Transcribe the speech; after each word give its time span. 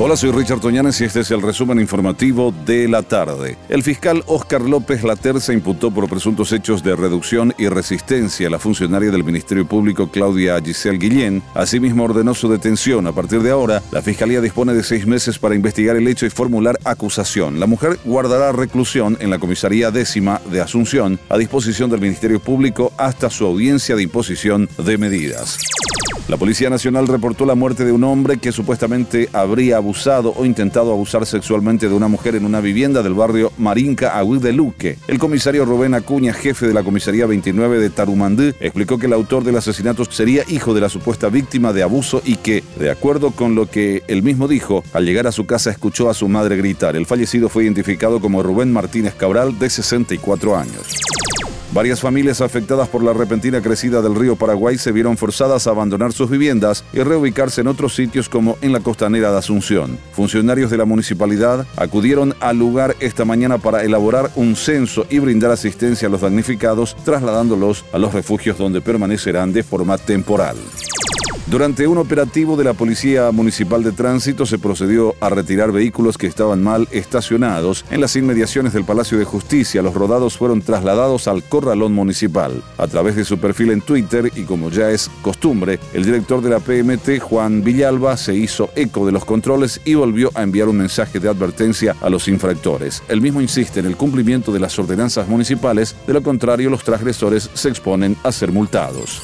Hola, 0.00 0.16
soy 0.16 0.30
Richard 0.30 0.60
Toñanes 0.60 1.00
y 1.00 1.06
este 1.06 1.20
es 1.20 1.30
el 1.32 1.42
resumen 1.42 1.80
informativo 1.80 2.54
de 2.64 2.86
la 2.86 3.02
tarde. 3.02 3.58
El 3.68 3.82
fiscal 3.82 4.22
Oscar 4.28 4.60
López 4.60 5.02
Laterza 5.02 5.52
imputó 5.52 5.90
por 5.90 6.08
presuntos 6.08 6.52
hechos 6.52 6.84
de 6.84 6.94
reducción 6.94 7.52
y 7.58 7.66
resistencia 7.66 8.46
a 8.46 8.50
la 8.50 8.60
funcionaria 8.60 9.10
del 9.10 9.24
Ministerio 9.24 9.66
Público 9.66 10.08
Claudia 10.08 10.60
Giselle 10.64 10.98
Guillén. 10.98 11.42
Asimismo, 11.52 12.04
ordenó 12.04 12.32
su 12.34 12.48
detención. 12.48 13.08
A 13.08 13.12
partir 13.12 13.42
de 13.42 13.50
ahora, 13.50 13.82
la 13.90 14.00
fiscalía 14.00 14.40
dispone 14.40 14.72
de 14.72 14.84
seis 14.84 15.04
meses 15.04 15.36
para 15.36 15.56
investigar 15.56 15.96
el 15.96 16.06
hecho 16.06 16.26
y 16.26 16.30
formular 16.30 16.78
acusación. 16.84 17.58
La 17.58 17.66
mujer 17.66 17.98
guardará 18.04 18.52
reclusión 18.52 19.16
en 19.18 19.30
la 19.30 19.40
comisaría 19.40 19.90
décima 19.90 20.40
de 20.48 20.60
Asunción 20.60 21.18
a 21.28 21.36
disposición 21.36 21.90
del 21.90 22.00
Ministerio 22.00 22.38
Público 22.38 22.92
hasta 22.98 23.30
su 23.30 23.44
audiencia 23.44 23.96
de 23.96 24.04
imposición 24.04 24.68
de 24.78 24.96
medidas. 24.96 25.58
La 26.28 26.36
Policía 26.36 26.68
Nacional 26.68 27.08
reportó 27.08 27.46
la 27.46 27.54
muerte 27.54 27.86
de 27.86 27.92
un 27.92 28.04
hombre 28.04 28.36
que 28.36 28.52
supuestamente 28.52 29.30
habría 29.32 29.78
abusado 29.78 30.34
o 30.36 30.44
intentado 30.44 30.92
abusar 30.92 31.24
sexualmente 31.24 31.88
de 31.88 31.94
una 31.94 32.06
mujer 32.06 32.34
en 32.34 32.44
una 32.44 32.60
vivienda 32.60 33.02
del 33.02 33.14
barrio 33.14 33.50
Marinca, 33.56 34.18
Agüí. 34.18 34.38
El 35.08 35.18
comisario 35.18 35.64
Rubén 35.64 35.94
Acuña, 35.94 36.34
jefe 36.34 36.66
de 36.66 36.74
la 36.74 36.82
comisaría 36.82 37.24
29 37.24 37.78
de 37.80 37.88
Tarumandí, 37.88 38.52
explicó 38.60 38.98
que 38.98 39.06
el 39.06 39.14
autor 39.14 39.42
del 39.42 39.56
asesinato 39.56 40.04
sería 40.04 40.42
hijo 40.48 40.74
de 40.74 40.82
la 40.82 40.90
supuesta 40.90 41.30
víctima 41.30 41.72
de 41.72 41.82
abuso 41.82 42.20
y 42.22 42.36
que, 42.36 42.62
de 42.78 42.90
acuerdo 42.90 43.30
con 43.30 43.54
lo 43.54 43.70
que 43.70 44.02
él 44.06 44.22
mismo 44.22 44.48
dijo, 44.48 44.84
al 44.92 45.06
llegar 45.06 45.26
a 45.26 45.32
su 45.32 45.46
casa 45.46 45.70
escuchó 45.70 46.10
a 46.10 46.14
su 46.14 46.28
madre 46.28 46.58
gritar. 46.58 46.94
El 46.94 47.06
fallecido 47.06 47.48
fue 47.48 47.64
identificado 47.64 48.20
como 48.20 48.42
Rubén 48.42 48.70
Martínez 48.70 49.14
Cabral, 49.14 49.58
de 49.58 49.70
64 49.70 50.58
años. 50.58 50.98
Varias 51.72 52.00
familias 52.00 52.40
afectadas 52.40 52.88
por 52.88 53.04
la 53.04 53.12
repentina 53.12 53.60
crecida 53.60 54.00
del 54.00 54.14
río 54.14 54.36
Paraguay 54.36 54.78
se 54.78 54.90
vieron 54.90 55.18
forzadas 55.18 55.66
a 55.66 55.70
abandonar 55.70 56.14
sus 56.14 56.30
viviendas 56.30 56.82
y 56.94 57.00
reubicarse 57.00 57.60
en 57.60 57.66
otros 57.66 57.94
sitios 57.94 58.28
como 58.30 58.56
en 58.62 58.72
la 58.72 58.80
costanera 58.80 59.30
de 59.30 59.38
Asunción. 59.38 59.98
Funcionarios 60.12 60.70
de 60.70 60.78
la 60.78 60.86
municipalidad 60.86 61.66
acudieron 61.76 62.34
al 62.40 62.58
lugar 62.58 62.96
esta 63.00 63.26
mañana 63.26 63.58
para 63.58 63.84
elaborar 63.84 64.30
un 64.34 64.56
censo 64.56 65.06
y 65.10 65.18
brindar 65.18 65.50
asistencia 65.50 66.08
a 66.08 66.10
los 66.10 66.22
damnificados, 66.22 66.96
trasladándolos 67.04 67.84
a 67.92 67.98
los 67.98 68.14
refugios 68.14 68.56
donde 68.56 68.80
permanecerán 68.80 69.52
de 69.52 69.62
forma 69.62 69.98
temporal. 69.98 70.56
Durante 71.50 71.86
un 71.86 71.96
operativo 71.96 72.58
de 72.58 72.64
la 72.64 72.74
Policía 72.74 73.30
Municipal 73.32 73.82
de 73.82 73.92
Tránsito 73.92 74.44
se 74.44 74.58
procedió 74.58 75.14
a 75.18 75.30
retirar 75.30 75.72
vehículos 75.72 76.18
que 76.18 76.26
estaban 76.26 76.62
mal 76.62 76.86
estacionados 76.90 77.86
en 77.90 78.02
las 78.02 78.16
inmediaciones 78.16 78.74
del 78.74 78.84
Palacio 78.84 79.18
de 79.18 79.24
Justicia. 79.24 79.80
Los 79.80 79.94
rodados 79.94 80.36
fueron 80.36 80.60
trasladados 80.60 81.26
al 81.26 81.42
corralón 81.42 81.94
municipal. 81.94 82.62
A 82.76 82.86
través 82.86 83.16
de 83.16 83.24
su 83.24 83.38
perfil 83.38 83.70
en 83.70 83.80
Twitter 83.80 84.30
y 84.36 84.42
como 84.42 84.68
ya 84.68 84.90
es 84.90 85.10
costumbre, 85.22 85.80
el 85.94 86.04
director 86.04 86.42
de 86.42 86.50
la 86.50 86.60
PMT, 86.60 87.18
Juan 87.18 87.64
Villalba, 87.64 88.18
se 88.18 88.34
hizo 88.34 88.68
eco 88.76 89.06
de 89.06 89.12
los 89.12 89.24
controles 89.24 89.80
y 89.86 89.94
volvió 89.94 90.30
a 90.34 90.42
enviar 90.42 90.68
un 90.68 90.76
mensaje 90.76 91.18
de 91.18 91.30
advertencia 91.30 91.96
a 92.02 92.10
los 92.10 92.28
infractores. 92.28 93.02
El 93.08 93.22
mismo 93.22 93.40
insiste 93.40 93.80
en 93.80 93.86
el 93.86 93.96
cumplimiento 93.96 94.52
de 94.52 94.60
las 94.60 94.78
ordenanzas 94.78 95.26
municipales, 95.26 95.96
de 96.06 96.12
lo 96.12 96.22
contrario 96.22 96.68
los 96.68 96.84
transgresores 96.84 97.48
se 97.54 97.70
exponen 97.70 98.18
a 98.22 98.32
ser 98.32 98.52
multados. 98.52 99.22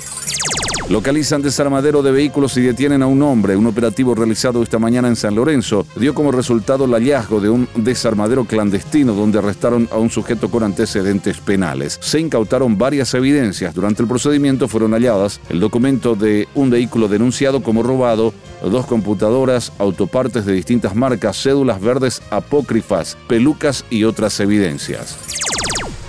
Localizan 0.91 1.41
desarmadero 1.41 2.03
de 2.03 2.13
vehículos 2.13 2.59
y 2.59 2.61
detienen 2.61 3.03
a 3.03 3.07
un 3.07 3.23
hombre. 3.23 3.57
Un 3.57 3.67
operativo 3.67 4.15
realizado 4.15 4.63
esta 4.63 4.79
mañana 4.79 5.09
en 5.09 5.17
San 5.17 5.35
Lorenzo 5.35 5.87
dio 5.97 6.15
como 6.15 6.31
resultado 6.31 6.85
el 6.85 6.93
hallazgo 6.93 7.41
de 7.41 7.49
un 7.49 7.67
desarmadero 7.75 8.45
clandestino 8.45 9.15
donde 9.15 9.39
arrestaron 9.39 9.89
a 9.91 9.97
un 9.97 10.11
sujeto 10.11 10.51
con 10.51 10.63
antecedentes 10.63 11.39
penales. 11.39 11.99
Se 12.03 12.21
incautaron 12.21 12.77
varias 12.77 13.15
evidencias. 13.15 13.75
Durante 13.75 14.03
el 14.03 14.09
procedimiento 14.09 14.69
fueron 14.69 14.93
halladas 14.93 15.41
el 15.49 15.59
documento 15.59 16.17
de 16.17 16.49
un 16.55 16.69
vehículo 16.69 17.09
denunciado 17.09 17.63
como 17.63 17.83
robado, 17.83 18.35
dos 18.63 18.85
computadoras, 18.85 19.73
autopartes 19.79 20.45
de 20.45 20.53
distintas 20.53 20.95
marcas, 20.95 21.43
cédulas 21.43 21.81
verdes 21.81 22.21
apócrifas, 22.29 23.17
pelucas 23.27 23.87
y 23.89 24.05
otras 24.05 24.39
evidencias. 24.39 25.17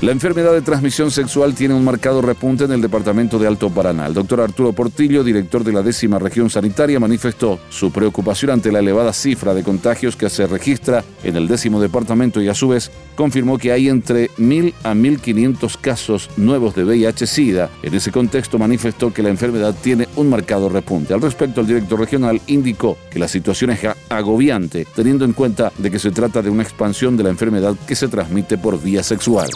La 0.01 0.11
enfermedad 0.11 0.51
de 0.51 0.61
transmisión 0.61 1.09
sexual 1.09 1.56
tiene 1.56 1.73
un 1.73 1.85
marcado 1.85 2.22
repunte 2.22 2.66
en 2.66 2.72
el 2.73 2.81
departamento 2.81 3.39
de 3.39 3.47
Alto 3.47 3.69
Paraná. 3.69 4.07
El 4.07 4.13
doctor 4.13 4.41
Arturo 4.41 4.73
Portillo, 4.73 5.23
director 5.23 5.63
de 5.63 5.72
la 5.72 5.81
décima 5.81 6.19
región 6.19 6.50
sanitaria, 6.50 7.00
manifestó 7.00 7.59
su 7.69 7.91
preocupación 7.94 8.51
ante 8.51 8.73
la 8.73 8.79
elevada 8.79 9.13
cifra 9.13 9.53
de 9.53 9.63
contagios 9.63 10.17
que 10.17 10.29
se 10.29 10.47
registra 10.47 11.05
en 11.23 11.38
el 11.38 11.47
décimo 11.47 11.79
departamento 11.79 12.41
y 12.41 12.50
a 12.50 12.53
su 12.53 12.67
vez 12.67 12.91
confirmó 13.16 13.57
que 13.57 13.72
hay 13.72 13.88
entre 13.88 14.29
1.000 14.31 14.73
a 14.84 14.94
1.500 14.94 15.78
casos 15.79 16.29
nuevos 16.35 16.75
de 16.75 16.84
VIH-Sida. 16.84 17.69
En 17.81 17.94
ese 17.94 18.11
contexto 18.11 18.59
manifestó 18.59 19.13
que 19.13 19.23
la 19.23 19.29
enfermedad 19.29 19.73
tiene 19.81 20.09
un 20.17 20.29
marcado 20.29 20.67
repunte. 20.67 21.13
Al 21.13 21.22
respecto, 21.22 21.61
el 21.61 21.67
director 21.67 21.97
regional 21.97 22.41
indicó 22.47 22.97
que 23.09 23.19
la 23.19 23.29
situación 23.29 23.69
es 23.72 23.79
agobiante, 24.09 24.85
teniendo 24.94 25.23
en 25.23 25.31
cuenta 25.31 25.72
de 25.78 25.89
que 25.89 26.00
se 26.00 26.11
trata 26.11 26.41
de 26.41 26.50
una 26.50 26.63
expansión 26.63 27.16
de 27.16 27.23
la 27.23 27.29
enfermedad 27.29 27.75
que 27.88 27.95
se 27.95 28.09
transmite 28.09 28.57
por 28.57 28.81
vía 28.81 29.01
sexual. 29.01 29.50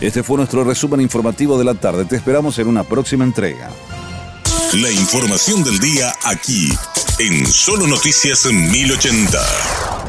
Este 0.00 0.22
fue 0.22 0.38
nuestro 0.38 0.64
resumen 0.64 1.00
informativo 1.02 1.58
de 1.58 1.64
la 1.64 1.74
tarde. 1.74 2.06
Te 2.06 2.16
esperamos 2.16 2.58
en 2.58 2.68
una 2.68 2.84
próxima 2.84 3.24
entrega. 3.24 3.70
La 4.74 4.90
información 4.90 5.62
del 5.62 5.78
día 5.78 6.14
aquí, 6.24 6.72
en 7.18 7.46
Solo 7.46 7.86
Noticias 7.86 8.46
1080. 8.46 9.99